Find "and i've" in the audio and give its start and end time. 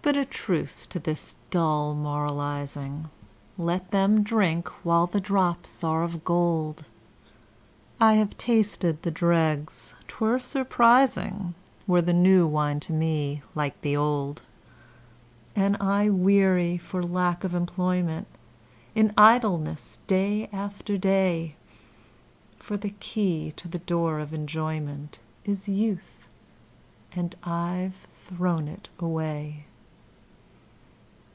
27.12-28.08